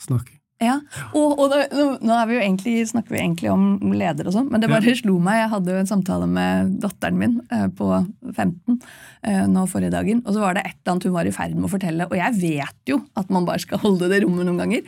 [0.00, 0.39] snakke.
[0.60, 0.74] Ja,
[1.16, 4.68] og, og nå, nå vi egentlig, snakker vi egentlig om leder og sånn, men det
[4.68, 4.96] bare ja.
[4.98, 5.38] slo meg.
[5.40, 7.88] Jeg hadde jo en samtale med datteren min eh, på
[8.34, 11.32] 15 eh, nå forrige dagen, og så var det et eller annet hun var i
[11.32, 12.08] ferd med å fortelle.
[12.10, 14.84] Og jeg vet jo at man bare skal holde det rommet noen ganger.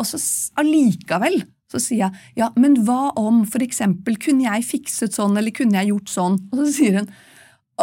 [0.00, 0.18] Og så
[0.58, 5.78] allikevel så sier jeg ja, men hva om eksempel kunne jeg fikset sånn, eller kunne
[5.78, 6.40] jeg gjort sånn?
[6.50, 7.12] Og så sier hun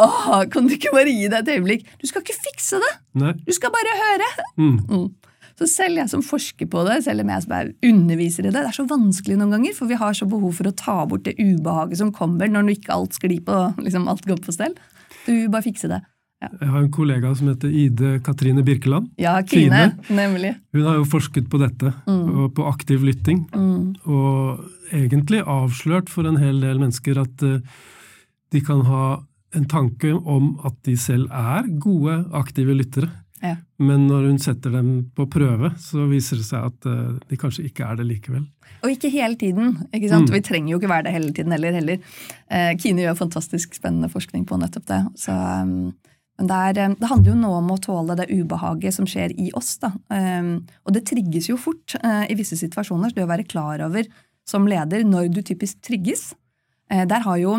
[0.00, 1.88] åh, kan du ikke bare gi deg et øyeblikk?
[1.96, 2.92] Du skal ikke fikse det!
[3.20, 3.32] Nei.
[3.48, 4.28] Du skal bare høre!
[4.60, 4.76] Mm.
[4.92, 5.08] Mm.
[5.60, 8.56] Så selv jeg som forsker på det, selv om jeg som er underviser i det,
[8.56, 11.26] det er så vanskelig noen ganger, for vi har så behov for å ta bort
[11.26, 14.72] det ubehaget som kommer når ikke alt sklir på, liksom alt går på stell.
[15.26, 16.00] Du bare fikse det.
[16.40, 16.48] Ja.
[16.62, 19.10] Jeg har en kollega som heter Ide Katrine Birkeland.
[19.20, 20.54] Ja, Kine, nemlig.
[20.72, 22.54] Hun har jo forsket på dette, mm.
[22.56, 23.42] på aktiv lytting.
[23.52, 23.90] Mm.
[24.08, 27.58] Og egentlig avslørt for en hel del mennesker at uh,
[28.56, 29.18] de kan ha
[29.52, 33.10] en tanke om at de selv er gode, aktive lyttere.
[33.40, 33.56] Ja.
[33.80, 37.64] Men når hun setter dem på prøve, så viser det seg at uh, de kanskje
[37.70, 38.44] ikke er det likevel.
[38.84, 39.78] Og ikke hele tiden.
[39.92, 40.28] ikke sant?
[40.28, 40.36] Mm.
[40.36, 41.76] Vi trenger jo ikke være det hele tiden heller.
[41.76, 42.04] heller.
[42.52, 45.00] Uh, Kine gjør fantastisk spennende forskning på nettopp det.
[45.24, 45.92] Så, um,
[46.40, 49.34] men det, er, um, det, handler jo nå om å tåle det ubehaget som skjer
[49.40, 49.74] i oss.
[49.82, 49.92] da.
[50.12, 53.12] Um, og det trigges jo fort uh, i visse situasjoner.
[53.12, 54.08] Så det å være klar over
[54.48, 56.32] som leder når du typisk trigges
[56.90, 57.52] Der har jo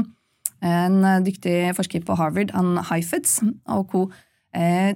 [0.60, 3.38] en dyktig forsker på Harvard, Ann Heifetz
[3.72, 4.02] og co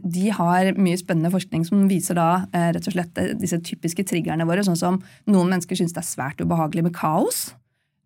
[0.03, 4.03] de har mye spennende forskning som viser da eh, rett og slett eh, disse typiske
[4.07, 4.65] triggerne våre.
[4.67, 4.99] Sånn som
[5.31, 7.47] noen mennesker syns det er svært ubehagelig med kaos.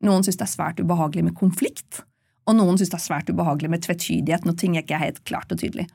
[0.05, 2.03] Noen syns det er svært ubehagelig med konflikt.
[2.49, 5.51] Og noen syns det er svært ubehagelig med tvetydighet når ting ikke er helt klart
[5.53, 5.89] og tydelig.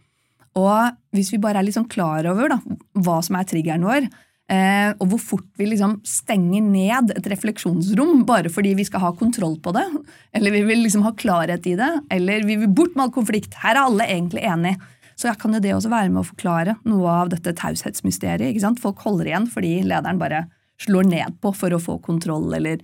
[0.59, 2.61] Og hvis vi bare er litt sånn klar over da,
[3.03, 4.07] hva som er triggeren vår,
[4.55, 9.13] eh, og hvor fort vi liksom stenger ned et refleksjonsrom bare fordi vi skal ha
[9.19, 9.87] kontroll på det,
[10.35, 13.59] eller vi vil liksom ha klarhet i det, eller vi vil bort med all konflikt
[13.63, 14.79] Her er alle egentlig enige.
[15.15, 18.51] Så kan jo det også være med å forklare noe av dette taushetsmysteriet.
[18.51, 18.83] ikke sant?
[18.83, 20.47] Folk holder igjen fordi lederen bare
[20.83, 22.81] slår ned på for å få kontroll eller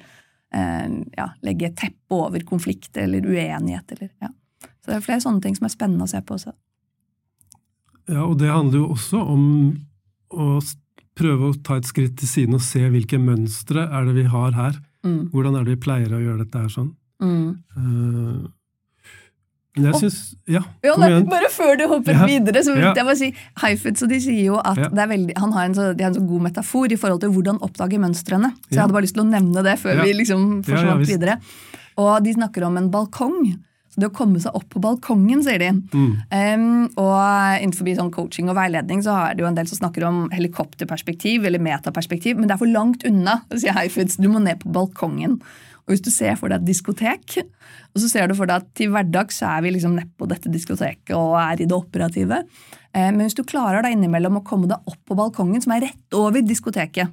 [0.55, 3.97] eh, ja, legge teppe over konflikt eller uenighet.
[3.97, 4.31] Eller, ja.
[4.81, 6.55] Så det er flere sånne ting som er spennende å se på også.
[8.11, 9.45] Ja, og det handler jo også om
[10.31, 10.53] å
[11.19, 14.55] prøve å ta et skritt til siden og se hvilke mønstre er det vi har
[14.57, 14.79] her.
[15.07, 15.29] Mm.
[15.33, 16.91] Hvordan er det vi pleier å gjøre dette her sånn?
[17.21, 17.61] Mm.
[17.77, 18.49] Uh,
[19.79, 20.19] jeg synes,
[20.51, 22.91] ja, ja nei, Bare før du hopper ja, videre, så vil ja.
[22.97, 23.29] jeg bare si
[23.63, 26.47] Heifetz de sier jo at veldig, han har en, så, de har en så god
[26.49, 28.51] metafor i forhold til hvordan oppdage mønstrene.
[28.67, 31.39] Så jeg hadde bare lyst til å nevne det før vi liksom forsvant videre.
[32.01, 33.39] Og de snakker om en balkong.
[33.91, 35.71] Så det å komme seg opp på balkongen, sier de.
[35.91, 36.11] Mm.
[36.31, 40.07] Um, og innenfor sånn coaching og veiledning så er det jo en del som snakker
[40.07, 44.19] om helikopterperspektiv eller metaperspektiv, men det er for langt unna, sier Heifetz.
[44.23, 45.41] Du må ned på balkongen.
[45.85, 47.39] Og hvis du ser for deg et diskotek,
[47.91, 50.53] og så ser du for deg at til hverdags så er vi liksom nedpå dette
[50.53, 52.43] diskoteket og er i det operative.
[52.95, 55.89] Eh, men hvis du klarer deg innimellom å komme deg opp på balkongen, som er
[55.89, 57.11] rett over diskoteket,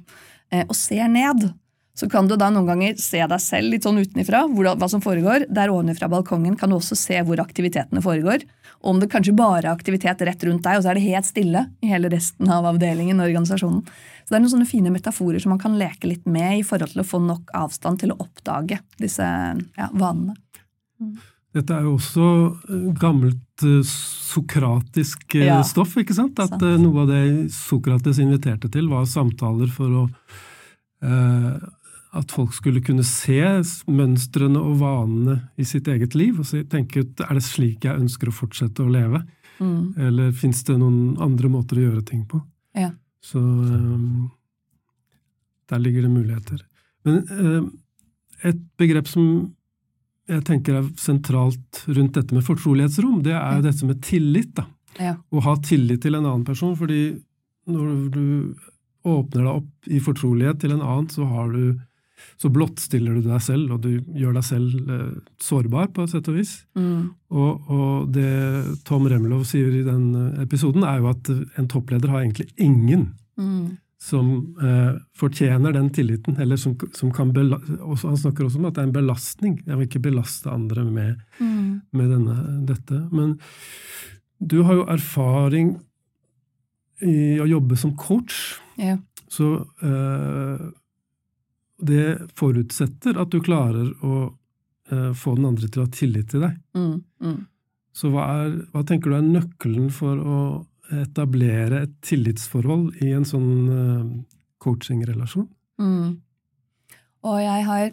[0.52, 1.50] eh, og ser ned,
[1.98, 5.48] så kan du da noen ganger se deg selv litt sånn utenifra, hva som foregår.
[5.50, 8.44] Der ovenfra balkongen kan du også se hvor aktivitetene foregår.
[8.84, 11.26] Og om det kanskje bare er aktivitet rett rundt deg, og så er det helt
[11.26, 13.82] stille i hele resten av avdelingen og organisasjonen.
[14.28, 16.92] Så det er noen sånne fine metaforer som man kan leke litt med i forhold
[16.92, 20.34] til å få nok avstand til å oppdage disse ja, vanene.
[21.00, 21.14] Mm.
[21.56, 22.26] Dette er jo også
[22.68, 25.62] eh, gammelt uh, sokratisk uh, Ja.
[25.64, 26.36] stoff, ikke sant?
[26.44, 26.66] At Sant.
[26.82, 27.22] noe av det
[27.56, 30.04] Sokrates inviterte til, var samtaler for å
[31.08, 31.56] eh,
[32.20, 33.40] At folk skulle kunne se
[33.88, 38.28] mønstrene og vanene i sitt eget liv, og tenke ut er det slik jeg ønsker
[38.28, 39.24] å fortsette å leve,
[39.58, 39.96] Mm.
[39.98, 42.38] eller fins det noen andre måter å gjøre ting på?
[42.78, 42.92] Ja.
[43.24, 44.30] Så um,
[45.68, 46.64] der ligger det muligheter.
[47.04, 47.70] Men um,
[48.46, 49.54] et begrep som
[50.28, 54.52] jeg tenker er sentralt rundt dette med fortrolighetsrom, det er jo dette med tillit.
[54.58, 54.66] da.
[55.00, 55.14] Ja.
[55.16, 57.16] Å ha tillit til en annen person, fordi
[57.68, 58.26] når du
[59.08, 61.78] åpner deg opp i fortrolighet til en annen, så, har du,
[62.38, 66.28] så blottstiller du deg selv, og du gjør deg selv eh, sårbar, på et sett
[66.28, 66.52] og vis.
[66.78, 67.10] Mm.
[67.30, 68.30] Og, og det
[68.88, 73.14] Tom Remlov sier i den eh, episoden, er jo at en toppleder har egentlig ingen
[73.38, 73.76] Mm.
[74.02, 78.74] som eh, fortjener den tilliten, eller som, som kan også, Han snakker også om at
[78.74, 79.60] det er en belastning.
[79.66, 81.80] Jeg vil ikke belaste andre med, Mm.
[81.92, 82.98] med denne, dette.
[83.12, 83.38] Men
[84.42, 85.76] du har jo erfaring
[87.02, 88.98] i å jobbe som coach, Yeah.
[89.30, 90.66] så eh,
[91.78, 94.14] det forutsetter at du klarer å
[94.90, 96.56] eh, få den andre til å ha tillit til deg.
[96.76, 96.96] Mm.
[97.22, 97.38] Mm.
[97.94, 100.40] Så hva, er, hva tenker du er nøkkelen for å
[100.94, 104.10] etablere et tillitsforhold i en sånn eh,
[104.62, 105.48] coachingrelasjon?
[105.82, 106.18] Mm.
[107.28, 107.90] Og jeg har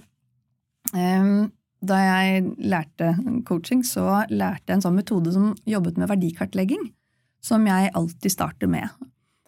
[0.94, 1.50] um,
[1.86, 3.12] Da jeg lærte
[3.46, 6.88] coaching, så lærte jeg en sånn metode som jobbet med verdikartlegging,
[7.44, 8.90] som jeg alltid starter med.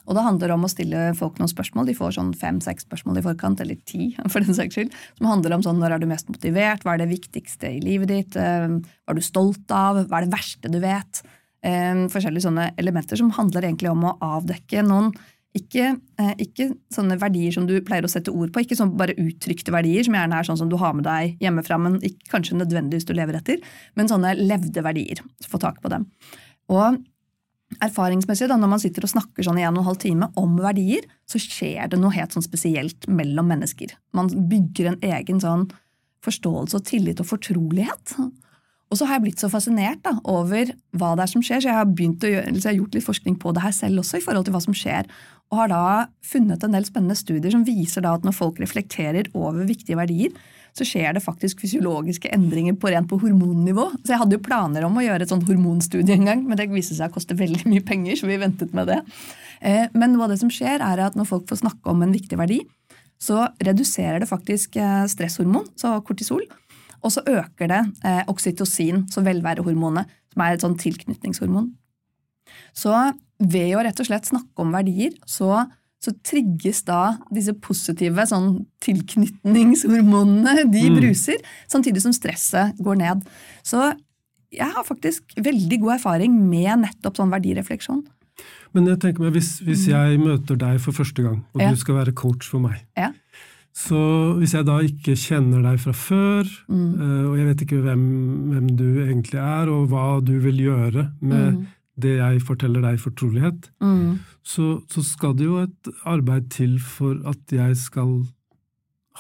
[0.08, 1.89] Og det handler om å stille folk noen spørsmål.
[1.89, 4.96] De får sånn fem-seks spørsmål i forkant, eller ti, for den saks skyld.
[5.20, 8.13] Som handler om sånn når er du mest motivert, hva er det viktigste i livet
[8.13, 11.24] ditt, eh, hva er du stolt av, hva er det verste du vet?
[11.65, 15.12] Eh, Forskjellige sånne elementer som handler egentlig om å avdekke noen
[15.58, 19.15] ikke, eh, ikke sånne verdier som du pleier å sette ord på, ikke sånn bare
[19.17, 22.60] uttrykte verdier, som gjerne er sånn som du har med deg hjemmefra, men ikke kanskje
[22.60, 23.62] nødvendigvis du lever etter,
[23.96, 25.24] men sånne levde verdier.
[25.48, 26.08] Få tak på dem.
[26.70, 27.00] Og
[27.84, 30.56] erfaringsmessig, da, når man sitter og snakker sånn i en og en halv time om
[30.63, 33.93] verdier, så skjer det noe helt sånn spesielt mellom mennesker.
[34.17, 35.67] Man bygger en egen sånn
[36.25, 38.15] forståelse og tillit og fortrolighet.
[38.88, 41.71] Og så har jeg blitt så fascinert da, over hva det er som skjer, så
[41.71, 44.23] jeg har, gjøre, så jeg har gjort litt forskning på det her selv også, i
[44.23, 45.10] forhold til hva som skjer,
[45.51, 45.82] og har da
[46.27, 50.32] funnet en del spennende studier som viser da at når folk reflekterer over viktige verdier,
[50.78, 53.88] så skjer det faktisk fysiologiske endringer på rent på hormonnivå.
[54.04, 56.70] Så jeg hadde jo planer om å gjøre et sånt hormonstudie en gang, men det
[56.72, 59.00] viste seg å koste veldig mye penger, så vi ventet med det.
[59.62, 62.13] Eh, Men noe av det som skjer, er at når folk får snakke om en
[62.13, 62.62] viktig verdi,
[63.18, 66.46] så reduserer det faktisk eh, stresshormon, så kortisol,
[67.02, 71.72] og så øker det eh, oksytocin, så velværehormonet, som er et sånn tilknytningshormon.
[72.78, 72.94] Så
[73.42, 75.66] ved å rett og slett snakke om verdier, så,
[76.03, 80.99] så trigges da disse positive sånn tilknytningshormonene, de Mm.
[80.99, 83.25] bruser, samtidig som stresset går ned.
[83.63, 83.93] Så
[84.51, 88.03] jeg har faktisk veldig god erfaring med nettopp sånn verdirefleksjon.
[88.73, 91.62] Men jeg tenker meg, hvis, hvis jeg møter deg for første gang, og Mm.
[91.62, 91.69] Ja.
[91.71, 93.12] du skal være coach for meg, Ja.
[93.73, 96.93] så hvis jeg da ikke kjenner deg fra før, Mm.
[97.01, 101.12] eh, og jeg vet ikke hvem, hvem du egentlig er, og hva du vil gjøre
[101.21, 101.67] med Mm.
[101.99, 104.19] Det jeg forteller deg i fortrolighet, Mm.
[104.43, 108.25] så, så skal det jo et arbeid til for at jeg skal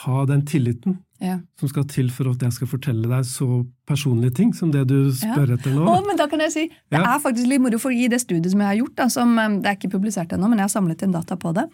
[0.05, 1.39] ha den tilliten Ja.
[1.59, 5.09] som skal til for at jeg skal fortelle deg så personlige ting som det du
[5.17, 5.81] spør etter nå.
[5.89, 7.15] Oh, men da kan jeg si, Det Ja.
[7.15, 9.47] er faktisk litt moro, for i det studiet som jeg har gjort, da, som eh,
[9.61, 11.65] det er ikke publisert ennå, men jeg har samlet inn data på det,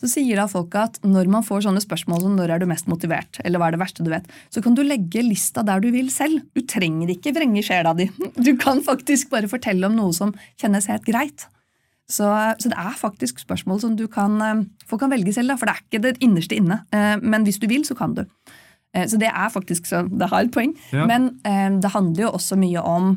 [0.00, 2.86] så sier da folk at når man får sånne spørsmål som når er du mest
[2.86, 5.90] motivert, eller hva er det verste du vet, så kan du legge lista der du
[5.90, 6.40] vil selv.
[6.54, 8.08] Du trenger ikke vrenge sjela di.
[8.38, 11.46] Du kan faktisk bare fortelle om noe som kjennes helt greit.
[12.10, 12.26] Så,
[12.58, 15.66] så det er faktisk spørsmål som du kan, eh, folk kan velge selv, da, for
[15.66, 16.82] det er ikke det innerste inne.
[16.92, 18.24] Eh, Men hvis du vil, så kan du.
[18.94, 20.74] Eh, Så det er faktisk så det har et poeng.
[20.92, 21.06] Ja.
[21.06, 23.14] Men eh, det handler jo også mye om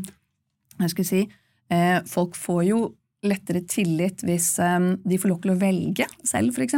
[0.80, 1.26] jeg skal si,
[1.72, 2.80] eh, Folk får jo
[3.26, 4.60] lettere tillit hvis
[5.02, 6.76] de får lov til å velge selv, f.eks.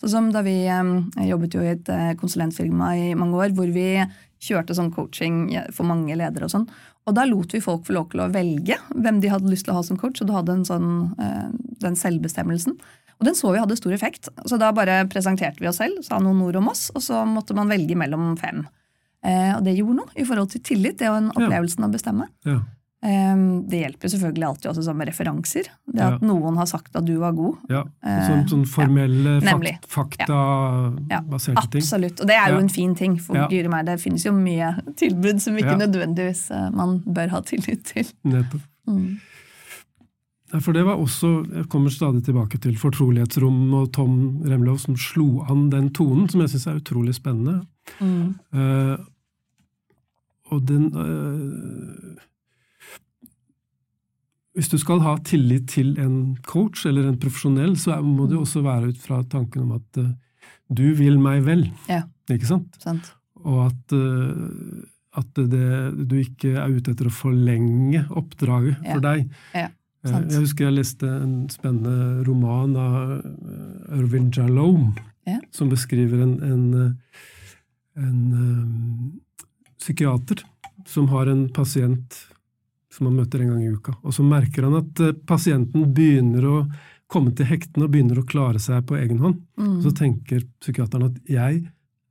[0.00, 0.62] Sånn som da vi
[1.26, 1.88] jobbet jo i et
[2.20, 3.98] konsulentfirma i mange år, hvor vi
[4.38, 6.68] kjørte sånn coaching for mange ledere og sånn.
[7.10, 9.74] Og da lot vi folk få lov til å velge hvem de hadde lyst til
[9.74, 10.88] å ha som coach, og du hadde en sånn,
[11.82, 12.78] den selvbestemmelsen.
[13.20, 14.28] Og den så vi hadde stor effekt.
[14.48, 17.54] Så da bare presenterte vi oss selv, sa noen ord om oss, og så måtte
[17.54, 18.66] man velge mellom fem.
[19.22, 21.88] Eh, og det gjorde noe i forhold til tillit, det var en opplevelsen ja.
[21.90, 22.28] å bestemme.
[22.48, 22.58] Ja.
[23.04, 23.36] Eh,
[23.68, 25.68] det hjelper selvfølgelig alltid også sånn med referanser.
[25.84, 26.26] Det at Ja.
[26.26, 27.58] noen har sagt at du var god.
[27.68, 29.78] Ja, Eh, sånn, sånn formelle, nemlig.
[29.86, 31.80] fak Ja, faktabaserte ting.
[31.82, 32.20] absolutt.
[32.20, 33.18] Og det er jo en fin ting.
[33.18, 33.48] For Ja.
[33.68, 38.04] Meg, det finnes jo mye tilbud som ikke nødvendigvis eh, man bør ha tillit til.
[38.24, 38.60] Nettopp.
[38.88, 39.20] Mm.
[40.58, 45.44] For det var også, jeg kommer stadig tilbake til fortrolighetsrom og Tom Remlov som slo
[45.50, 47.60] an den tonen, som jeg syns er utrolig spennende.
[48.02, 48.34] Mm.
[48.50, 48.96] Uh,
[50.50, 52.18] og den uh,
[54.58, 58.42] hvis du skal ha tillit til en coach eller en profesjonell, så må det jo
[58.42, 60.10] også være ut fra tanken om at uh,
[60.66, 61.68] du vil meg vel.
[61.86, 62.02] Ja.
[62.30, 62.74] Ikke sant?
[62.82, 63.14] Sant.
[63.40, 63.94] Og at,
[65.16, 65.70] at det,
[66.10, 68.92] du ikke er ute etter å forlenge oppdraget Ja.
[68.92, 69.24] for deg.
[69.56, 69.64] Ja,
[70.08, 70.30] sant.
[70.32, 74.94] Jeg husker jeg leste en spennende roman av eh, Irvin Jalome,
[75.28, 75.38] Ja.
[75.52, 77.24] som beskriver en, en, eh,
[78.00, 79.20] en um,
[79.78, 80.40] psykiater
[80.88, 82.16] som har en pasient
[82.90, 83.94] som han møter en gang i uka.
[84.02, 86.56] Og så merker han at eh, pasienten begynner å
[87.10, 89.40] komme til hektene og begynner å klare seg på egen hånd.
[89.58, 89.76] Mm.
[89.84, 91.64] Så tenker psykiateren at jeg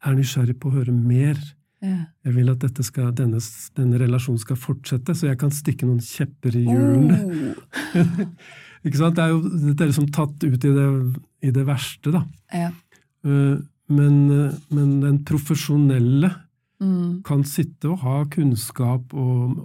[0.05, 1.39] er nysgjerrig på å høre mer.
[1.81, 1.97] Ja.
[2.27, 3.39] Jeg vil at dette skal, denne,
[3.77, 7.19] denne relasjonen skal fortsette, så jeg kan stikke noen kjepper i hjulene.
[7.95, 8.25] Oh.
[8.85, 9.15] Ikke sant?
[9.15, 9.39] Det er jo
[9.73, 10.87] det er liksom tatt ut i det,
[11.43, 12.23] i det verste, da.
[12.55, 12.71] Ja.
[13.27, 16.29] Uh, Men, eh, men den profesjonelle
[16.79, 17.23] Mm.
[17.27, 19.57] kan sitte og ha kunnskap og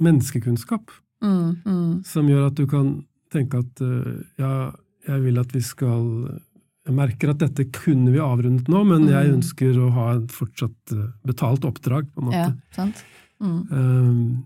[0.00, 0.88] menneskekunnskap
[1.22, 1.56] Mm.
[1.66, 2.02] Mm.
[2.04, 4.70] som gjør at du kan tenke at uh, ja,
[5.06, 6.40] jeg vil at vi skal
[6.86, 9.36] Jeg merker at dette kunne vi avrundet nå, men jeg Mm.
[9.38, 12.40] ønsker å ha et fortsatt eh, betalt oppdrag, på en måte.
[12.48, 13.04] Ja, sant.
[13.40, 13.60] Mm.
[13.70, 14.44] Ehm,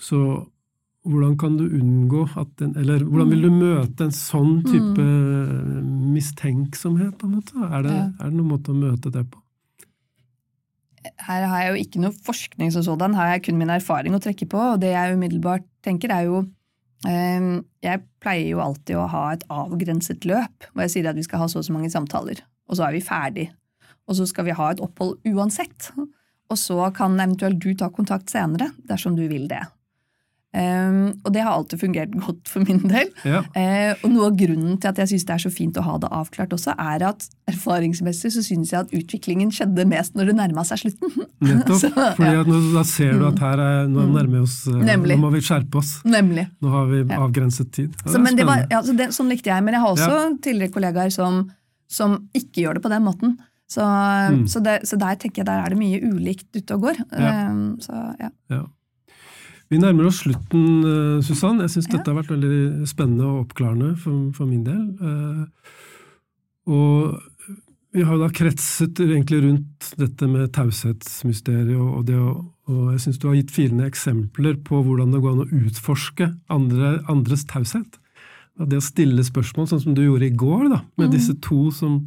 [0.00, 0.46] så
[1.04, 5.04] hvordan kan du unngå at en, Eller hvordan vil du møte en sånn type
[6.14, 7.52] mistenksomhet, på en måte?
[7.72, 8.06] Er det, Ja.
[8.20, 9.38] er det noen måte å møte det på?
[11.18, 14.12] Her har jeg jo ikke noe forskning som sådan, her har jeg kun min erfaring
[14.14, 14.58] å trekke på.
[14.74, 16.46] Og det jeg umiddelbart tenker, er jo eh,
[17.06, 21.40] Jeg pleier jo alltid å ha et avgrenset løp, hvor jeg sier at vi skal
[21.44, 23.46] ha så og så mange samtaler, og så er vi ferdig.
[24.10, 25.92] Og så skal vi ha et opphold uansett.
[26.50, 29.62] Og så kan eventuelt du ta kontakt senere, dersom du vil det.
[30.52, 33.10] Eh, og det har alltid fungert godt for min del.
[33.24, 35.82] Ja, Uh, og Noe av grunnen til at jeg synes det er så fint å
[35.86, 40.30] ha det avklart, også, er at erfaringsmessig så synes jeg at utviklingen skjedde mest når
[40.30, 41.12] det nærma seg slutten.
[41.46, 41.78] nettopp.
[41.82, 42.40] Så, Fordi ja.
[42.40, 42.42] Mm.
[42.42, 45.18] at nå, da ser du at her er, nå nærmer vi oss eh, Nemlig.
[45.18, 45.92] Nå må vi skjerpe oss.
[46.08, 46.46] Nemlig.
[46.64, 47.94] Nå har vi avgrenset tid.
[48.00, 48.74] Ja, Så, det men det var, spennende.
[48.74, 49.66] ja, så det, sånn likte jeg.
[49.66, 51.40] Men jeg har også tidligere kollegaer som,
[51.90, 53.38] som ikke gjør det på den måten.
[53.70, 54.44] Så, Mm.
[54.50, 56.96] så, det, så der tenker jeg der er det mye ulikt ute og går.
[57.14, 58.30] Eh, så, ja.
[59.70, 61.60] Vi nærmer oss slutten, eh, Susann.
[61.62, 61.96] Jeg syns Ja.
[61.98, 64.82] dette har vært veldig spennende og oppklarende for, for min del.
[65.00, 65.46] Eh,
[66.66, 67.20] og
[67.94, 73.18] vi har jo da kretset egentlig rundt dette med taushetsmysteriet, og, det og jeg syns
[73.18, 77.98] du har gitt fine eksempler på hvordan det går an å utforske andre, andres taushet.
[78.60, 81.14] Det å stille spørsmål, sånn som du gjorde i går, da, med Mm.
[81.14, 82.06] disse to som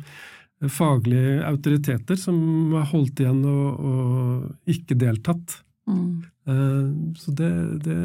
[0.64, 5.62] faglige autoriteter som har holdt igjen og, og ikke deltatt.
[5.90, 6.24] Mm.
[6.48, 6.88] Eh,
[7.20, 7.50] Så det,
[7.86, 7.98] det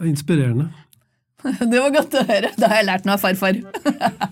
[0.00, 0.68] er inspirerende.
[1.70, 2.48] Det var godt å høre.
[2.58, 3.58] Det har jeg lært noe av farfar.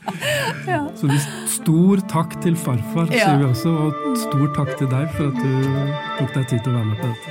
[0.73, 0.81] ja.
[0.99, 1.07] Så
[1.53, 3.29] stor takk til farfar, Ja.
[3.29, 5.53] sier vi også, og stor takk til deg for at du
[6.19, 7.31] tok deg tid til å være med på dette.